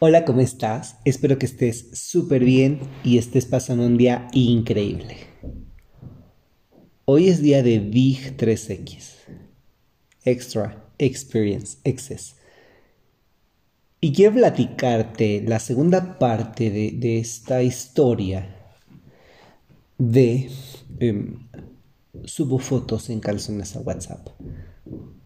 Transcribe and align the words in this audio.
Hola, 0.00 0.24
¿cómo 0.24 0.40
estás? 0.40 0.96
Espero 1.04 1.38
que 1.38 1.46
estés 1.46 1.88
súper 1.92 2.44
bien 2.44 2.80
y 3.04 3.16
estés 3.16 3.46
pasando 3.46 3.86
un 3.86 3.96
día 3.96 4.26
increíble. 4.32 5.18
Hoy 7.04 7.28
es 7.28 7.40
día 7.40 7.62
de 7.62 7.78
Big 7.78 8.36
3X. 8.36 9.12
Extra, 10.24 10.84
Experience, 10.98 11.78
Excess. 11.84 12.34
Y 14.00 14.12
quiero 14.12 14.34
platicarte 14.34 15.44
la 15.46 15.60
segunda 15.60 16.18
parte 16.18 16.70
de, 16.70 17.18
esta 17.20 17.62
historia 17.62 18.52
de 19.96 20.50
em, 20.98 21.48
subo 22.24 22.58
fotos 22.58 23.10
en 23.10 23.20
calzones 23.20 23.76
a 23.76 23.80
WhatsApp. 23.80 24.26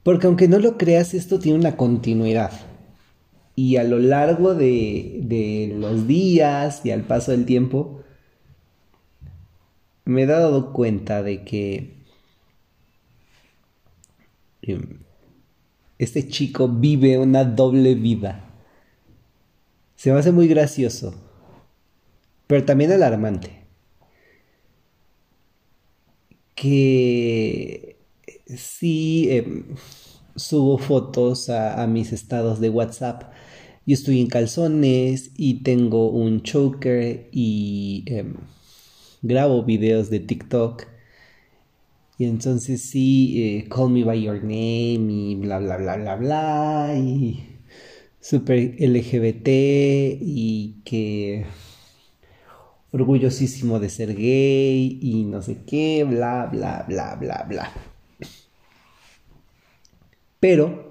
Porque 0.02 0.26
aunque 0.26 0.46
no 0.46 0.58
lo 0.58 0.76
creas, 0.76 1.14
esto 1.14 1.38
tiene 1.38 1.58
una 1.58 1.76
continuidad. 1.78 2.67
Y 3.58 3.76
a 3.76 3.82
lo 3.82 3.98
largo 3.98 4.54
de, 4.54 5.74
los 5.74 6.06
días 6.06 6.82
y 6.84 6.92
al 6.92 7.02
paso 7.02 7.32
del 7.32 7.44
tiempo, 7.44 8.04
me 10.04 10.22
he 10.22 10.26
dado 10.26 10.72
cuenta 10.72 11.24
de 11.24 11.42
que 11.42 12.04
em, 14.62 15.00
este 15.98 16.28
chico 16.28 16.68
vive 16.68 17.18
una 17.18 17.42
doble 17.42 17.96
vida. 17.96 18.48
Se 19.96 20.12
me 20.12 20.20
hace 20.20 20.30
muy 20.30 20.46
gracioso, 20.46 21.12
pero 22.46 22.64
también 22.64 22.92
alarmante. 22.92 23.64
Que 26.54 27.96
sí 28.46 29.26
em, 29.32 29.74
subo 30.38 30.78
fotos 30.78 31.50
a, 31.50 31.86
mis 31.86 32.12
estados 32.12 32.60
de 32.60 32.70
WhatsApp. 32.70 33.32
Yo 33.88 33.94
estoy 33.94 34.20
en 34.20 34.26
calzones 34.26 35.30
y 35.38 35.62
tengo 35.62 36.10
un 36.10 36.42
choker 36.42 37.30
y 37.32 38.04
em, 38.04 38.34
grabo 39.22 39.62
videos 39.64 40.10
de 40.10 40.20
TikTok. 40.20 40.84
Y 42.18 42.26
entonces 42.26 42.82
sí, 42.82 43.42
eh, 43.42 43.68
call 43.70 43.88
me 43.88 44.04
by 44.04 44.22
your 44.22 44.42
name 44.42 45.10
y 45.10 45.36
bla 45.36 45.58
bla 45.58 45.78
bla 45.78 45.96
bla 45.96 46.16
bla 46.16 46.94
y 46.98 47.60
super 48.20 48.58
LGBT 48.78 49.48
y 50.20 50.82
que 50.84 51.46
orgullosísimo 52.92 53.80
de 53.80 53.88
ser 53.88 54.14
gay 54.14 54.98
y 55.00 55.24
no 55.24 55.40
sé 55.40 55.62
qué, 55.66 56.04
bla 56.04 56.44
bla 56.52 56.84
bla 56.86 57.14
bla 57.14 57.46
bla. 57.48 57.72
Pero 60.40 60.87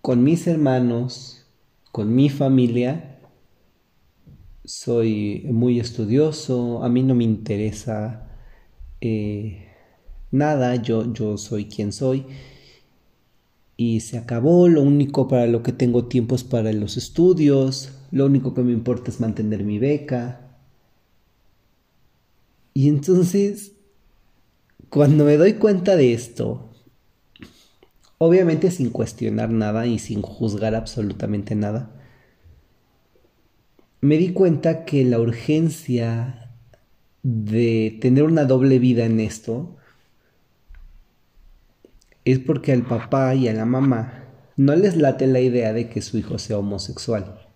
con 0.00 0.24
mis 0.24 0.46
hermanos, 0.46 1.46
con 1.92 2.14
mi 2.14 2.28
familia, 2.28 3.18
soy 4.64 5.46
muy 5.50 5.80
estudioso, 5.80 6.82
a 6.84 6.88
mí 6.88 7.02
no 7.02 7.14
me 7.14 7.24
interesa 7.24 8.28
eh, 9.00 9.68
nada, 10.30 10.76
yo, 10.76 11.12
yo 11.12 11.36
soy 11.38 11.64
quien 11.66 11.92
soy 11.92 12.26
y 13.76 14.00
se 14.00 14.18
acabó, 14.18 14.68
lo 14.68 14.82
único 14.82 15.26
para 15.26 15.46
lo 15.46 15.62
que 15.62 15.72
tengo 15.72 16.04
tiempo 16.04 16.34
es 16.34 16.44
para 16.44 16.72
los 16.72 16.96
estudios, 16.96 17.92
lo 18.10 18.26
único 18.26 18.54
que 18.54 18.62
me 18.62 18.72
importa 18.72 19.10
es 19.10 19.20
mantener 19.20 19.64
mi 19.64 19.78
beca. 19.78 20.58
Y 22.74 22.88
entonces, 22.88 23.72
cuando 24.90 25.24
me 25.24 25.36
doy 25.36 25.54
cuenta 25.54 25.96
de 25.96 26.12
esto, 26.12 26.69
Obviamente 28.22 28.70
sin 28.70 28.90
cuestionar 28.90 29.48
nada 29.48 29.86
y 29.86 29.98
sin 29.98 30.20
juzgar 30.20 30.74
absolutamente 30.74 31.54
nada. 31.54 31.90
Me 34.02 34.18
di 34.18 34.34
cuenta 34.34 34.84
que 34.84 35.06
la 35.06 35.18
urgencia 35.18 36.50
de 37.22 37.96
tener 37.98 38.24
una 38.24 38.44
doble 38.44 38.78
vida 38.78 39.06
en 39.06 39.20
esto 39.20 39.74
es 42.26 42.38
porque 42.38 42.72
al 42.72 42.82
papá 42.82 43.34
y 43.34 43.48
a 43.48 43.54
la 43.54 43.64
mamá 43.64 44.26
no 44.54 44.76
les 44.76 44.98
late 44.98 45.26
la 45.26 45.40
idea 45.40 45.72
de 45.72 45.88
que 45.88 46.02
su 46.02 46.18
hijo 46.18 46.38
sea 46.38 46.58
homosexual. 46.58 47.48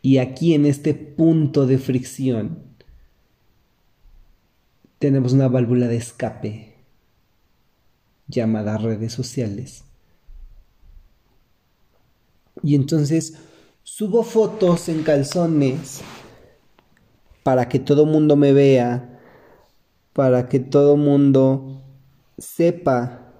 Y 0.00 0.18
aquí 0.18 0.54
en 0.54 0.64
este 0.64 0.94
punto 0.94 1.66
de 1.66 1.78
fricción 1.78 2.62
tenemos 5.00 5.32
una 5.32 5.48
válvula 5.48 5.88
de 5.88 5.96
escape 5.96 6.69
llamadas 8.30 8.82
redes 8.82 9.12
sociales. 9.12 9.84
Y 12.62 12.74
entonces 12.74 13.34
subo 13.82 14.22
fotos 14.22 14.88
en 14.88 15.02
calzones 15.02 16.02
para 17.42 17.68
que 17.68 17.78
todo 17.78 18.06
mundo 18.06 18.36
me 18.36 18.52
vea, 18.52 19.20
para 20.12 20.48
que 20.48 20.60
todo 20.60 20.96
mundo 20.96 21.82
sepa 22.38 23.32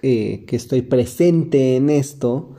que 0.00 0.44
estoy 0.50 0.82
presente 0.82 1.76
en 1.76 1.88
esto 1.88 2.56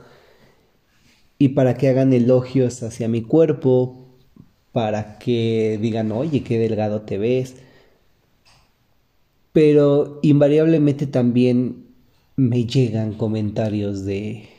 y 1.38 1.50
para 1.50 1.76
que 1.76 1.88
hagan 1.88 2.12
elogios 2.12 2.82
hacia 2.82 3.08
mi 3.08 3.22
cuerpo, 3.22 4.06
para 4.72 5.18
que 5.18 5.78
digan, 5.80 6.10
oye, 6.12 6.42
qué 6.42 6.58
delgado 6.58 7.02
te 7.02 7.18
ves, 7.18 7.56
pero 9.56 10.18
invariablemente 10.20 11.06
también 11.06 11.86
me 12.36 12.66
llegan 12.66 13.14
comentarios 13.14 14.04
de, 14.04 14.50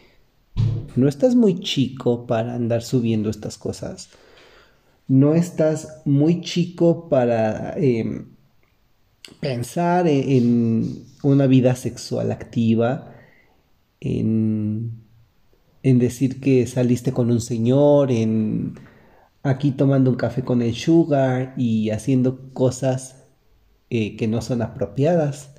no 0.96 1.08
estás 1.08 1.36
muy 1.36 1.60
chico 1.60 2.26
para 2.26 2.56
andar 2.56 2.82
subiendo 2.82 3.30
estas 3.30 3.60
cosas, 3.60 4.10
no 5.08 5.36
estás 5.36 6.02
muy 6.06 6.42
chico 6.42 7.10
para 7.10 7.76
em, 7.78 8.26
pensar 9.40 10.08
e-, 10.08 10.36
en, 10.36 11.06
una 11.22 11.46
vida 11.46 11.76
sexual 11.76 12.32
activa, 12.32 13.14
en, 14.00 14.94
en 15.84 16.00
decir 16.00 16.42
que 16.42 16.66
saliste 16.66 17.12
con 17.12 17.30
un 17.30 17.42
señor, 17.42 18.12
en 18.12 18.80
aquí 19.44 19.70
tomando 19.70 20.10
un 20.10 20.18
café 20.18 20.42
con 20.44 20.64
el 20.64 20.74
sugar 20.74 21.54
y 21.56 21.92
haciendo 21.92 22.52
cosas 22.54 23.17
eh, 23.90 24.16
que 24.16 24.28
no 24.28 24.42
son 24.42 24.62
apropiadas 24.62 25.50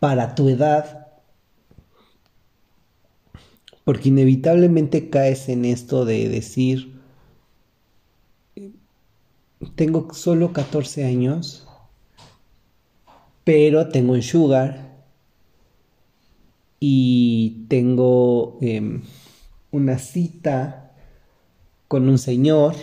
para 0.00 0.34
tu 0.34 0.48
edad. 0.48 1.08
Porque 3.84 4.08
inevitablemente 4.08 5.10
caes 5.10 5.48
en 5.48 5.64
esto 5.64 6.04
de 6.04 6.28
decir, 6.28 6.94
tengo 9.76 10.12
solo 10.14 10.52
14 10.52 11.04
años, 11.04 11.66
pero 13.44 13.88
tengo 13.88 14.12
un 14.14 14.22
sugar 14.22 14.94
y 16.80 17.66
tengo 17.68 18.58
em, 18.60 19.02
una 19.70 19.98
cita 19.98 20.92
con 21.88 22.08
un 22.08 22.18
señor 22.18 22.74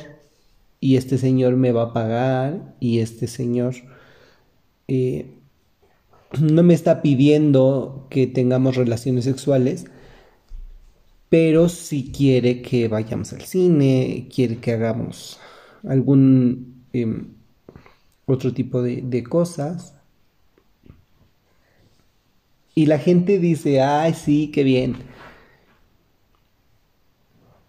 y 0.79 0.95
este 0.95 1.17
señor 1.17 1.55
me 1.55 1.71
va 1.71 1.83
a 1.83 1.93
pagar 1.93 2.75
y 2.79 2.99
este 2.99 3.27
señor 3.27 3.75
eh, 4.93 5.25
no 6.41 6.63
me 6.63 6.73
está 6.73 7.01
pidiendo 7.01 8.07
que 8.09 8.27
tengamos 8.27 8.75
relaciones 8.75 9.23
sexuales, 9.23 9.85
pero 11.29 11.69
si 11.69 12.11
quiere 12.11 12.61
que 12.61 12.89
vayamos 12.89 13.31
al 13.31 13.43
cine, 13.43 14.27
quiere 14.35 14.57
que 14.57 14.73
hagamos 14.73 15.39
algún 15.87 16.83
em, 16.91 17.35
otro 18.25 18.53
tipo 18.53 18.81
de, 18.81 19.01
de 19.01 19.23
cosas. 19.23 19.95
Y 22.75 22.87
la 22.87 22.99
gente 22.99 23.39
dice, 23.39 23.81
ay, 23.81 24.13
sí, 24.13 24.51
qué 24.53 24.65
bien. 24.65 24.97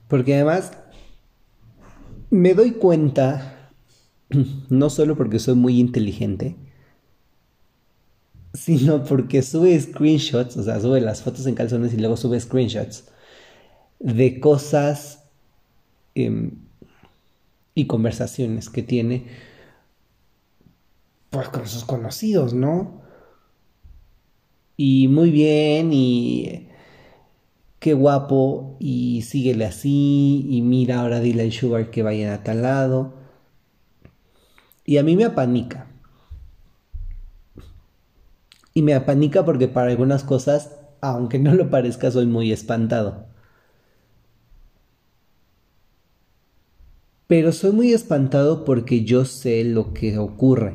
Porque 0.09 0.35
además 0.35 0.73
me 2.31 2.55
doy 2.55 2.73
cuenta, 2.73 3.71
no 4.69 4.91
solo 4.91 5.17
porque 5.17 5.39
soy 5.39 5.55
muy 5.55 5.79
inteligente, 5.79 6.57
sino 8.55 9.05
porque 9.05 9.43
sube 9.43 9.79
screenshots, 9.81 10.57
o 10.57 10.63
sea, 10.63 10.81
sube 10.81 11.01
las 11.01 11.23
fotos 11.23 11.47
en 11.47 11.55
calzones 11.55 11.95
y 11.95 11.97
luego 11.97 12.17
sube 12.17 12.39
screenshots 12.39 13.05
de 13.99 14.41
cosas 14.41 15.25
em, 16.15 16.53
y 17.75 17.87
conversaciones 17.87 18.69
que 18.69 18.83
tiene 18.83 19.27
pues 21.31 21.49
con 21.49 21.67
sus 21.67 21.85
conocidos, 21.85 22.53
¿no? 22.53 23.01
Y 24.77 25.09
muy 25.09 25.31
bien, 25.31 25.91
y 25.93 26.69
qué 27.79 27.95
guapo, 27.95 28.77
y 28.79 29.23
síguele 29.23 29.65
así, 29.65 30.47
y 30.51 30.61
mira, 30.61 31.01
ahora 31.01 31.21
dile 31.21 31.45
al 31.45 31.53
Sugar 31.53 31.91
que 31.91 32.03
vayan 32.03 32.33
a 32.33 32.43
tal 32.43 32.63
lado. 32.63 33.15
Y 34.85 34.99
a 34.99 35.03
mí 35.03 35.17
me 35.17 35.25
apanica 35.25 35.92
y 38.75 38.83
me 38.83 38.95
apanica 38.95 39.45
porque 39.45 39.69
para 39.69 39.91
algunas 39.91 40.25
cosas, 40.25 40.77
aunque 41.01 41.39
no 41.39 41.55
lo 41.55 41.71
parezca, 41.71 42.11
soy 42.11 42.27
muy 42.27 42.53
espantado. 42.53 43.27
Pero 47.27 47.53
soy 47.53 47.73
muy 47.73 47.93
espantado 47.93 48.65
porque 48.65 49.05
yo 49.05 49.25
sé 49.25 49.65
lo 49.65 49.95
que 49.95 50.19
ocurre. 50.19 50.75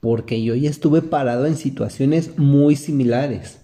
Porque 0.00 0.42
yo 0.42 0.54
ya 0.54 0.70
estuve 0.70 1.02
parado 1.02 1.46
en 1.46 1.56
situaciones 1.56 2.38
muy 2.38 2.76
similares. 2.76 3.60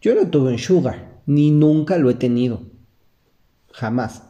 Yo 0.00 0.14
no 0.14 0.28
tuve 0.28 0.52
en 0.52 0.58
Sugar, 0.58 1.20
ni 1.26 1.50
nunca 1.50 1.98
lo 1.98 2.10
he 2.10 2.14
tenido. 2.14 2.62
Jamás. 3.72 4.22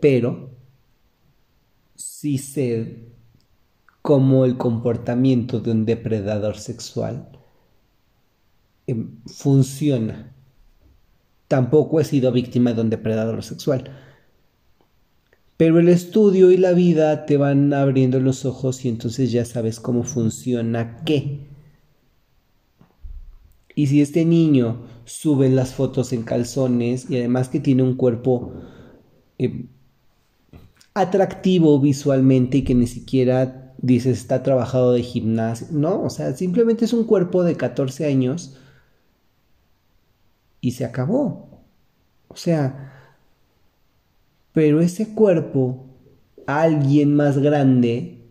Pero 0.00 0.50
sí 2.22 2.38
sé 2.38 3.08
cómo 4.00 4.44
el 4.44 4.56
comportamiento 4.56 5.58
de 5.58 5.72
un 5.72 5.84
depredador 5.84 6.56
sexual 6.56 7.28
em, 8.86 9.18
funciona. 9.26 10.32
Tampoco 11.48 11.98
he 11.98 12.04
sido 12.04 12.30
víctima 12.30 12.74
de 12.74 12.80
un 12.80 12.90
depredador 12.90 13.42
sexual. 13.42 13.90
Pero 15.56 15.80
el 15.80 15.88
estudio 15.88 16.52
y 16.52 16.58
la 16.58 16.70
vida 16.74 17.26
te 17.26 17.38
van 17.38 17.74
abriendo 17.74 18.20
los 18.20 18.44
ojos 18.44 18.84
y 18.84 18.88
entonces 18.88 19.32
ya 19.32 19.44
sabes 19.44 19.80
cómo 19.80 20.04
funciona 20.04 21.02
qué. 21.04 21.48
Y 23.74 23.88
si 23.88 24.00
este 24.00 24.24
niño 24.24 24.86
sube 25.06 25.48
las 25.48 25.74
fotos 25.74 26.12
en 26.12 26.22
calzones 26.22 27.10
y 27.10 27.16
además 27.16 27.48
que 27.48 27.58
tiene 27.58 27.82
un 27.82 27.96
cuerpo 27.96 28.52
em, 29.38 29.66
atractivo 30.94 31.80
visualmente 31.80 32.58
y 32.58 32.64
que 32.64 32.74
ni 32.74 32.86
siquiera 32.86 33.74
dices 33.78 34.18
está 34.18 34.42
trabajado 34.42 34.92
de 34.92 35.02
gimnasio, 35.02 35.66
no, 35.70 36.02
o 36.02 36.10
sea, 36.10 36.34
simplemente 36.34 36.84
es 36.84 36.92
un 36.92 37.04
cuerpo 37.04 37.42
de 37.42 37.56
14 37.56 38.06
años 38.06 38.56
y 40.60 40.72
se 40.72 40.84
acabó. 40.84 41.62
O 42.28 42.36
sea, 42.36 42.92
pero 44.52 44.80
ese 44.80 45.14
cuerpo, 45.14 45.86
alguien 46.46 47.14
más 47.14 47.38
grande, 47.38 48.24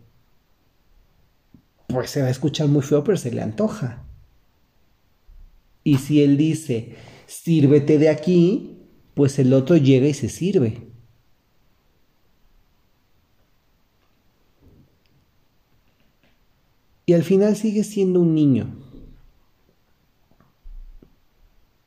pues 1.86 2.10
se 2.10 2.22
va 2.22 2.28
a 2.28 2.30
escuchar 2.30 2.68
muy 2.68 2.82
feo, 2.82 3.04
pero 3.04 3.18
se 3.18 3.30
le 3.30 3.42
antoja. 3.42 4.04
Y 5.84 5.98
si 5.98 6.22
él 6.22 6.36
dice, 6.36 6.94
sírvete 7.26 7.98
de 7.98 8.08
aquí, 8.08 8.78
pues 9.14 9.38
el 9.38 9.52
otro 9.52 9.76
llega 9.76 10.06
y 10.06 10.14
se 10.14 10.28
sirve. 10.28 10.91
Y 17.06 17.14
al 17.14 17.22
final 17.22 17.56
sigue 17.56 17.84
siendo 17.84 18.20
un 18.20 18.34
niño. 18.34 18.66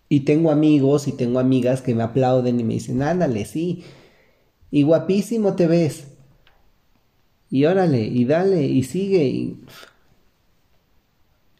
Y 0.09 0.21
tengo 0.21 0.51
amigos 0.51 1.07
y 1.07 1.11
tengo 1.11 1.39
amigas 1.39 1.81
que 1.81 1.95
me 1.95 2.03
aplauden 2.03 2.59
y 2.59 2.63
me 2.63 2.75
dicen, 2.75 3.01
ándale, 3.01 3.45
sí. 3.45 3.83
Y 4.71 4.83
guapísimo 4.83 5.55
te 5.55 5.67
ves. 5.67 6.07
Y 7.49 7.65
órale, 7.65 8.05
y 8.05 8.25
dale, 8.25 8.63
y 8.65 8.83
sigue. 8.83 9.55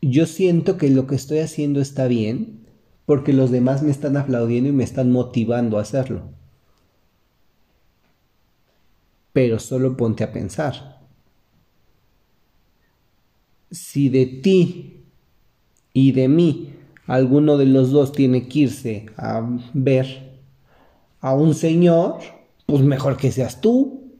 Yo 0.02 0.26
siento 0.26 0.78
que 0.78 0.90
lo 0.90 1.08
que 1.08 1.16
estoy 1.16 1.40
haciendo 1.40 1.82
está 1.82 2.08
bien 2.08 2.66
porque 3.06 3.34
los 3.34 3.52
demás 3.52 3.84
me 3.84 3.92
están 3.92 4.18
aplaudiendo 4.18 4.70
y 4.70 4.74
me 4.74 4.84
están 4.84 5.12
motivando 5.12 5.78
a 5.78 5.82
hacerlo. 5.82 6.24
Pero 9.32 9.60
solo 9.60 9.96
ponte 9.98 10.24
a 10.24 10.32
pensar. 10.32 10.95
Si 13.76 14.08
de 14.10 14.26
ti 14.26 15.04
y 15.92 16.14
de 16.14 16.28
mí 16.30 16.74
alguno 17.08 17.58
de 17.58 17.66
los 17.66 17.92
dos 17.92 18.14
tiene 18.14 18.48
que 18.48 18.60
irse 18.60 19.06
a 19.18 19.46
ver 19.74 20.40
a 21.20 21.34
un 21.34 21.54
señor, 21.54 22.20
pues 22.66 22.82
mejor 22.84 23.18
que 23.18 23.32
seas 23.32 23.60
tú. 23.60 24.14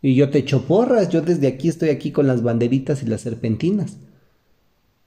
Y 0.00 0.14
yo 0.14 0.30
te 0.30 0.38
echo 0.38 0.66
porras, 0.66 1.10
yo 1.10 1.20
desde 1.20 1.48
aquí 1.48 1.68
estoy 1.68 1.90
aquí 1.90 2.12
con 2.12 2.26
las 2.26 2.42
banderitas 2.42 3.02
y 3.02 3.06
las 3.06 3.20
serpentinas. 3.20 3.98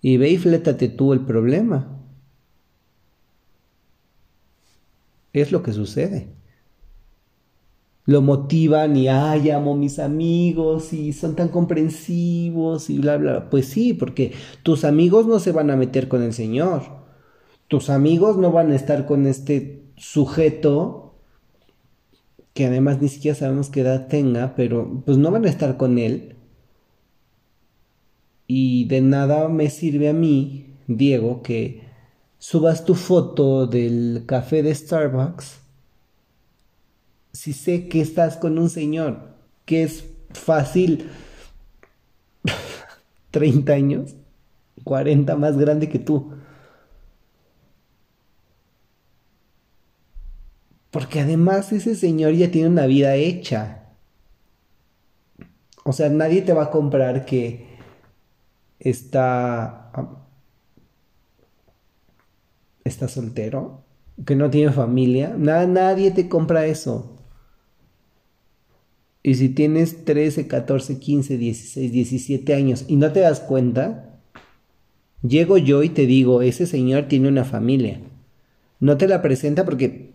Y 0.01 0.17
ve 0.17 0.29
y 0.29 0.37
flétate 0.37 0.89
tú 0.89 1.13
el 1.13 1.21
problema. 1.21 1.87
Es 5.31 5.51
lo 5.51 5.63
que 5.63 5.73
sucede. 5.73 6.27
Lo 8.05 8.21
motivan 8.21 8.97
y, 8.97 9.07
ay, 9.07 9.49
amo 9.49 9.73
a 9.73 9.77
mis 9.77 9.99
amigos 9.99 10.91
y 10.91 11.13
son 11.13 11.35
tan 11.35 11.47
comprensivos 11.49 12.89
y 12.89 12.99
bla, 12.99 13.17
bla. 13.17 13.49
Pues 13.49 13.67
sí, 13.67 13.93
porque 13.93 14.33
tus 14.63 14.83
amigos 14.83 15.25
no 15.25 15.39
se 15.39 15.53
van 15.53 15.71
a 15.71 15.77
meter 15.77 16.07
con 16.09 16.21
el 16.21 16.33
Señor. 16.33 16.83
Tus 17.69 17.89
amigos 17.89 18.37
no 18.37 18.51
van 18.51 18.71
a 18.71 18.75
estar 18.75 19.05
con 19.05 19.25
este 19.25 19.83
sujeto 19.95 21.03
que 22.53 22.65
además 22.67 23.01
ni 23.01 23.09
siquiera 23.09 23.35
sabemos 23.35 23.69
qué 23.69 23.81
edad 23.81 24.07
tenga, 24.07 24.53
pero 24.55 25.01
pues 25.05 25.17
no 25.17 25.31
van 25.31 25.45
a 25.45 25.49
estar 25.49 25.77
con 25.77 25.97
él. 25.97 26.35
Y 28.47 28.85
de 28.85 29.01
nada 29.01 29.47
me 29.49 29.69
sirve 29.69 30.09
a 30.09 30.13
mí, 30.13 30.75
Diego, 30.87 31.41
que 31.41 31.81
subas 32.37 32.85
tu 32.85 32.93
foto 32.95 33.65
del 33.65 34.23
café 34.27 34.61
de 34.61 34.75
Starbucks 34.75 35.62
si 37.33 37.51
sé 37.53 37.89
que 37.89 37.99
estás 37.99 38.37
con 38.37 38.57
un 38.57 38.69
señor 38.69 39.33
que 39.65 39.83
es 39.83 40.05
fácil 40.31 41.09
30 43.31 43.73
años, 43.73 44.15
40 44.83 45.35
más 45.35 45.57
grande 45.57 45.89
que 45.89 45.99
tú. 45.99 46.33
Porque 50.91 51.21
además 51.21 51.71
ese 51.71 51.95
señor 51.95 52.33
ya 52.33 52.51
tiene 52.51 52.69
una 52.69 52.85
vida 52.85 53.15
hecha. 53.15 53.89
O 55.83 55.91
sea, 55.91 56.09
nadie 56.09 56.43
te 56.43 56.53
va 56.53 56.65
a 56.65 56.71
comprar 56.71 57.25
que 57.25 57.67
está 58.79 59.91
está 62.83 63.07
soltero, 63.07 63.83
que 64.25 64.35
no 64.35 64.49
tiene 64.49 64.71
familia. 64.71 65.33
nadie 65.37 66.11
te 66.11 66.29
compra 66.29 66.65
eso. 66.65 67.12
Y 69.23 69.35
si 69.35 69.47
tienes 69.47 70.03
13, 70.03 70.47
14, 70.47 70.99
15, 70.99 71.37
16, 71.37 71.91
17 71.91 72.53
años 72.53 72.85
y 72.89 72.97
no 72.97 73.13
te 73.13 73.21
das 73.21 73.39
cuenta, 73.39 74.19
llego 75.21 75.57
yo 75.57 75.81
y 75.81 75.89
te 75.89 76.05
digo, 76.05 76.41
ese 76.41 76.67
señor 76.67 77.05
tiene 77.07 77.29
una 77.29 77.45
familia. 77.45 78.01
No 78.81 78.97
te 78.97 79.07
la 79.07 79.21
presenta 79.21 79.63
porque 79.63 80.13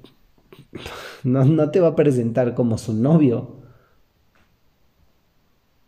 no, 1.24 1.46
no 1.46 1.70
te 1.70 1.80
va 1.80 1.88
a 1.88 1.96
presentar 1.96 2.54
como 2.54 2.76
su 2.76 2.92
novio. 2.92 3.56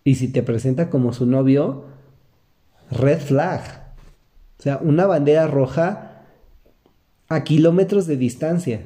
Y 0.02 0.14
si 0.14 0.28
te 0.28 0.42
presenta 0.42 0.88
como 0.88 1.12
su 1.12 1.26
novio, 1.26 1.84
red 2.90 3.20
flag. 3.20 3.92
O 4.58 4.62
sea, 4.62 4.78
una 4.78 5.06
bandera 5.06 5.46
roja 5.46 6.24
a 7.28 7.44
kilómetros 7.44 8.06
de 8.06 8.16
distancia. 8.16 8.82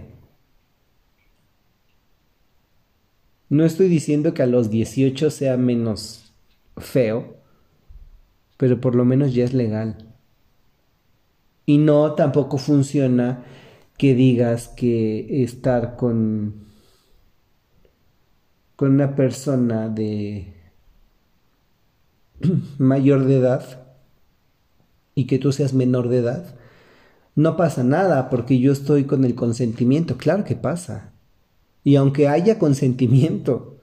No 3.54 3.64
estoy 3.64 3.86
diciendo 3.86 4.34
que 4.34 4.42
a 4.42 4.48
los 4.48 4.68
18 4.68 5.30
sea 5.30 5.56
menos 5.56 6.32
feo, 6.76 7.36
pero 8.56 8.80
por 8.80 8.96
lo 8.96 9.04
menos 9.04 9.32
ya 9.32 9.44
es 9.44 9.54
legal. 9.54 10.12
Y 11.64 11.78
no 11.78 12.14
tampoco 12.14 12.58
funciona 12.58 13.44
que 13.96 14.16
digas 14.16 14.66
que 14.66 15.44
estar 15.44 15.94
con 15.94 16.64
con 18.74 18.90
una 18.90 19.14
persona 19.14 19.88
de 19.88 20.52
mayor 22.78 23.24
de 23.24 23.36
edad 23.36 23.86
y 25.14 25.28
que 25.28 25.38
tú 25.38 25.52
seas 25.52 25.74
menor 25.74 26.08
de 26.08 26.18
edad, 26.18 26.56
no 27.36 27.56
pasa 27.56 27.84
nada 27.84 28.30
porque 28.30 28.58
yo 28.58 28.72
estoy 28.72 29.04
con 29.04 29.24
el 29.24 29.36
consentimiento. 29.36 30.16
Claro 30.16 30.42
que 30.42 30.56
pasa. 30.56 31.13
Y 31.84 31.96
aunque 31.96 32.28
haya 32.28 32.58
consentimiento, 32.58 33.78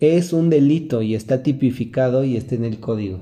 es 0.00 0.32
un 0.32 0.50
delito 0.50 1.00
y 1.00 1.14
está 1.14 1.42
tipificado 1.42 2.24
y 2.24 2.36
está 2.36 2.56
en 2.56 2.64
el 2.64 2.80
código. 2.80 3.20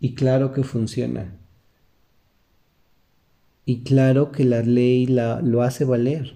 Y 0.00 0.14
claro 0.14 0.52
que 0.52 0.62
funciona. 0.62 1.36
Y 3.66 3.82
claro 3.82 4.30
que 4.32 4.44
la 4.44 4.62
ley 4.62 5.06
lo 5.06 5.62
hace 5.62 5.84
valer. 5.84 6.34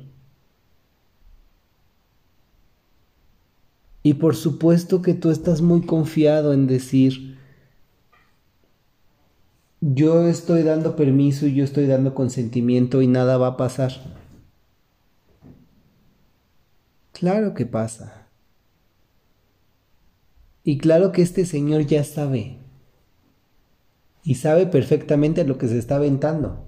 Y 4.02 4.14
por 4.14 4.34
supuesto 4.36 5.02
que 5.02 5.14
tú 5.14 5.30
estás 5.30 5.60
muy 5.60 5.82
confiado 5.82 6.54
en 6.54 6.66
decir, 6.66 7.37
yo 9.80 10.26
estoy 10.28 10.62
dando 10.62 10.96
permiso 10.96 11.46
y 11.46 11.54
yo 11.54 11.64
estoy 11.64 11.86
dando 11.86 12.14
consentimiento 12.14 13.02
y 13.02 13.06
nada 13.06 13.38
va 13.38 13.48
a 13.48 13.56
pasar. 13.56 13.92
Claro 17.12 17.54
que 17.54 17.66
pasa. 17.66 18.28
Y 20.64 20.78
claro 20.78 21.12
que 21.12 21.22
este 21.22 21.46
señor 21.46 21.86
ya 21.86 22.04
sabe. 22.04 22.58
y 24.22 24.34
sabe 24.34 24.66
perfectamente 24.66 25.44
lo 25.44 25.58
que 25.58 25.68
se 25.68 25.78
está 25.78 25.96
aventando. 25.96 26.66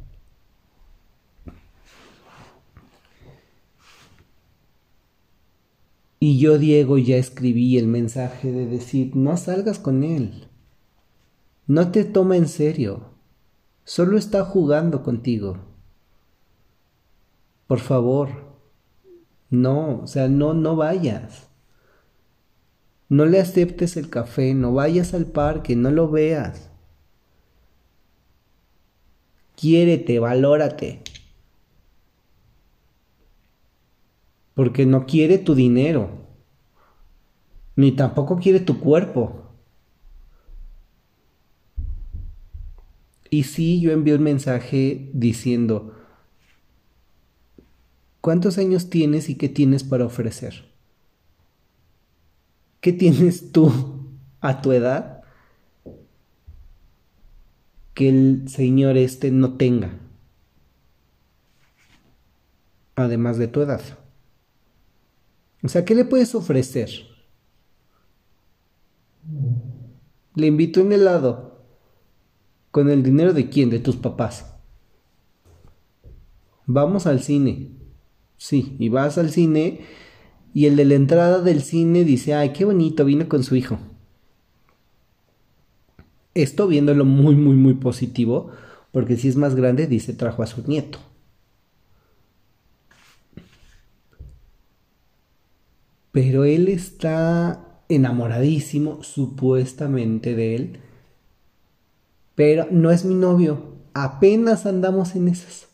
Y 6.19 6.39
yo, 6.39 6.59
Diego, 6.59 6.99
ya 6.99 7.17
escribí 7.17 7.79
el 7.79 7.87
mensaje 7.87 8.53
de 8.53 8.67
decir, 8.67 9.17
no 9.17 9.37
salgas 9.37 9.79
con 9.79 10.05
él. 10.05 10.50
No 11.71 11.93
te 11.93 12.05
toma 12.05 12.37
en 12.37 12.49
serio. 12.49 13.13
Solo 13.85 14.19
está 14.19 14.45
jugando 14.45 15.05
contigo. 15.05 15.59
Por 17.69 17.79
favor. 17.79 18.29
No, 19.51 20.01
o 20.01 20.07
sea, 20.09 20.27
no, 20.27 20.53
no 20.53 20.75
vayas. 20.75 21.47
No 23.09 23.25
le 23.25 23.39
aceptes 23.39 23.97
el 23.97 24.11
café, 24.11 24.53
no 24.53 24.75
vayas 24.75 25.15
al 25.15 25.27
parque, 25.27 25.77
no 25.77 25.93
lo 25.93 26.11
veas. 26.11 26.71
Quiérete, 29.55 30.19
valórate. 30.19 31.05
porque 34.55 34.85
no 34.85 35.07
quiere 35.07 35.39
tu 35.39 35.55
dinero, 35.55 36.11
ni 37.77 37.93
tampoco 37.93 38.37
quiere 38.37 38.61
tu 38.61 38.79
cuerpo. 38.79 39.40
Y 43.31 43.45
sí, 43.45 43.81
yo 43.81 43.93
envié 43.93 44.17
un 44.17 44.25
mensaje 44.25 45.09
diciendo, 45.13 45.95
¿cuántos 48.21 48.59
años 48.59 48.91
tienes 48.91 49.29
y 49.29 49.37
qué 49.37 49.49
tienes 49.49 49.85
para 49.85 50.05
ofrecer? 50.05 50.65
¿Qué 52.81 52.93
tienes 52.93 53.53
tú 53.53 53.73
a 54.41 54.61
tu 54.63 54.73
edad 54.73 55.23
que 57.95 58.09
el 58.09 58.49
Señor 58.49 58.97
este 58.97 59.31
no 59.31 59.57
tenga? 59.57 59.93
Además 62.97 63.39
de 63.39 63.47
tu 63.47 63.61
edad. 63.61 63.81
O 65.63 65.69
sea, 65.69 65.85
¿qué 65.85 65.95
le 65.95 66.05
puedes 66.05 66.35
ofrecer? 66.35 66.91
Le 70.35 70.47
invito 70.47 70.83
un 70.83 70.93
helado. 70.93 71.50
¿Con 72.71 72.91
el 72.91 73.03
dinero 73.03 73.33
de 73.33 73.49
quién? 73.49 73.71
De 73.71 73.79
tus 73.79 73.97
papás. 73.97 74.55
Vamos 76.67 77.07
al 77.07 77.21
cine. 77.21 77.71
Sí, 78.37 78.77
y 78.79 78.89
vas 78.89 79.19
al 79.19 79.31
cine 79.31 79.81
y 80.55 80.67
el 80.67 80.77
de 80.77 80.85
la 80.85 80.95
entrada 80.95 81.41
del 81.43 81.63
cine 81.63 82.05
dice, 82.05 82.35
ay, 82.35 82.53
qué 82.53 82.65
bonito, 82.65 83.05
vino 83.05 83.29
con 83.29 83.45
su 83.45 83.57
hijo. 83.57 83.79
Esto 86.35 86.67
viéndolo 86.67 87.05
muy, 87.05 87.37
muy, 87.37 87.57
muy 87.57 87.75
positivo, 87.75 88.51
porque 88.93 89.17
si 89.17 89.29
es 89.29 89.37
más 89.37 89.55
grande, 89.55 89.87
dice, 89.87 90.13
trajo 90.13 90.43
a 90.43 90.47
su 90.47 90.63
nieto. 90.67 90.99
pero 96.13 96.45
él 96.45 96.69
está 96.69 97.83
enamoradísimo 97.89 99.03
supuestamente 99.03 100.35
de 100.35 100.55
él, 100.55 100.81
pero 102.35 102.67
no 102.71 102.91
es 102.91 103.05
mi 103.05 103.15
novio, 103.15 103.77
apenas 103.95 104.67
andamos 104.67 105.15
en 105.15 105.29
esas, 105.29 105.69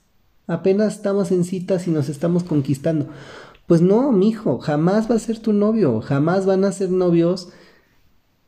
apenas 0.46 0.94
estamos 0.96 1.30
en 1.32 1.44
citas 1.44 1.86
y 1.86 1.90
nos 1.90 2.08
estamos 2.08 2.44
conquistando. 2.44 3.08
Pues 3.66 3.82
no, 3.82 4.12
mi 4.12 4.28
hijo, 4.28 4.58
jamás 4.58 5.10
va 5.10 5.16
a 5.16 5.20
ser 5.20 5.40
tu 5.40 5.52
novio, 5.52 6.00
jamás 6.00 6.46
van 6.46 6.64
a 6.64 6.72
ser 6.72 6.90
novios, 6.90 7.48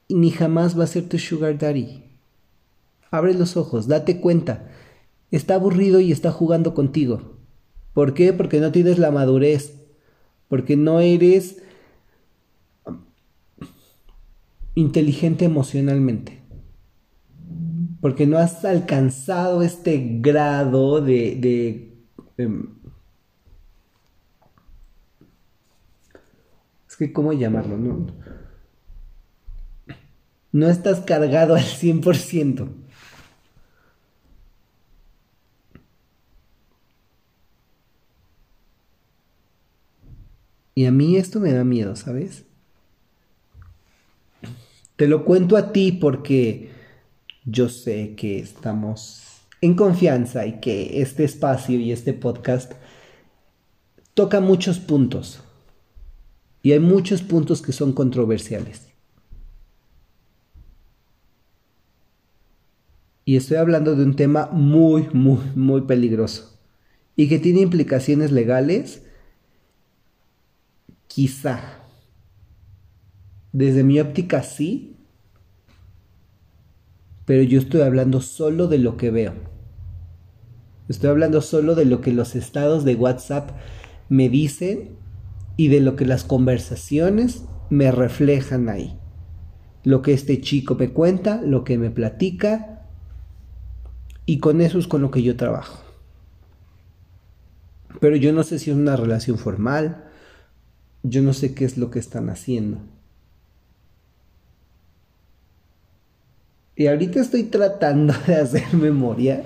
ni 0.09 0.31
jamás 0.31 0.79
va 0.79 0.85
a 0.85 0.89
ser 0.89 1.09
tu 1.09 1.19
sugar 1.19 1.59
daddy. 1.59 2.05
Abre 3.11 3.35
los 3.35 3.57
ojos, 3.57 3.89
date 3.89 4.21
cuenta, 4.21 4.69
está 5.31 5.55
aburrido 5.55 5.99
y 6.01 6.13
está 6.13 6.31
jugando 6.31 6.75
contigo. 6.75 7.39
¿Por 7.95 8.15
qué? 8.15 8.33
Porque 8.33 8.61
no 8.61 8.71
tienes 8.71 8.99
la 8.99 9.11
madurez, 9.11 9.75
porque 10.49 10.77
no 10.77 11.01
eres 11.01 11.57
inteligente 14.75 15.45
emocionalmente. 15.45 16.38
Porque 18.01 18.27
no 18.27 18.39
has 18.39 18.65
alcanzado 18.65 19.63
este 19.63 20.19
grado 20.21 21.01
de... 21.01 21.37
de 21.37 21.93
em, 22.37 22.69
es 26.89 26.97
que, 26.97 27.13
¿cómo 27.13 27.33
llamarlo? 27.33 27.77
No, 27.77 28.07
no 30.53 30.69
estás 30.69 31.01
cargado 31.01 31.55
al 31.55 31.63
100%. 31.65 32.69
Y 40.79 40.87
a 40.87 40.93
mí 40.93 41.17
esto 41.17 41.41
me 41.41 41.53
da 41.53 41.65
miedo, 41.65 41.97
¿sabes? 41.97 42.45
Te 44.95 45.09
lo 45.09 45.25
cuento 45.25 45.57
a 45.57 45.73
ti 45.73 45.91
porque 45.91 46.71
yo 47.51 47.71
sé 47.71 48.15
que 48.15 48.39
estamos 48.39 49.23
en 49.63 49.75
confianza 49.75 50.47
y 50.47 50.61
que 50.61 51.01
este 51.01 51.25
espacio 51.25 51.79
y 51.79 51.93
este 51.93 52.13
podcast 52.13 52.73
toca 54.13 54.41
muchos 54.41 54.79
puntos. 54.79 55.43
Y 56.63 56.73
hay 56.73 56.81
muchos 56.81 57.23
puntos 57.23 57.63
que 57.63 57.73
son 57.73 57.93
controversiales. 57.93 58.89
Y 63.25 63.37
estoy 63.37 63.57
hablando 63.57 63.95
de 63.95 64.05
un 64.05 64.17
tema 64.17 64.51
muy, 64.53 65.09
muy, 65.13 65.41
muy 65.55 65.83
peligroso. 65.83 66.59
Y 67.17 67.29
que 67.29 67.39
tiene 67.39 67.61
implicaciones 67.61 68.31
legales. 68.31 69.03
Quizá 71.07 71.79
desde 73.53 73.83
mi 73.83 73.99
óptica 74.01 74.43
sí, 74.43 74.98
pero 77.29 77.43
yo 77.43 77.59
estoy 77.59 77.83
hablando 77.83 78.23
solo 78.23 78.69
de 78.69 78.79
lo 78.79 78.97
que 78.97 79.11
veo. 79.11 79.35
Estoy 80.89 81.11
hablando 81.11 81.43
solo 81.43 81.75
de 81.75 81.85
lo 81.85 82.01
que 82.01 82.11
los 82.11 82.35
estados 82.35 82.87
de 82.87 82.95
WhatsApp 82.95 83.51
me 84.09 84.31
dicen 84.31 84.97
y 85.59 85.69
de 85.69 85.81
lo 85.81 85.95
que 85.95 86.07
las 86.07 86.25
conversaciones 86.25 87.45
me 87.69 87.93
reflejan 87.93 88.71
ahí. 88.71 88.99
Lo 89.85 90.01
que 90.01 90.15
este 90.15 90.41
chico 90.41 90.77
me 90.77 90.89
cuenta, 90.89 91.43
lo 91.43 91.65
que 91.65 91.77
me 91.77 91.91
platica 91.91 92.87
y 94.25 94.39
con 94.39 94.63
eso 94.63 94.79
es 94.79 94.87
con 94.87 95.03
lo 95.03 95.11
que 95.11 95.23
yo 95.23 95.37
trabajo. 95.37 95.85
Pero 98.01 98.17
yo 98.17 98.33
no 98.33 98.43
sé 98.43 98.59
si 98.59 98.71
es 98.71 98.77
una 98.79 98.97
relación 98.97 99.37
formal, 99.37 100.07
yo 101.03 101.21
no 101.21 101.35
sé 101.35 101.53
qué 101.53 101.67
es 101.67 101.77
lo 101.77 101.91
que 101.91 101.99
están 101.99 102.31
haciendo. 102.31 102.79
Y 106.79 106.87
ahorita 106.87 107.21
estoy 107.21 107.43
tratando 107.43 108.15
de 108.25 108.37
hacer 108.37 108.73
memoria. 108.73 109.43